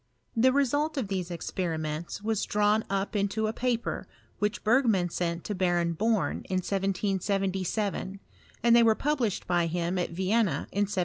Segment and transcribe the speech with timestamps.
[0.35, 4.07] The result of these experi ments was drawn up into a paper,
[4.39, 8.19] which Bei^man sent to Baron Born in 1777,
[8.63, 10.99] and they were pub lished by him at Vienna in 1779.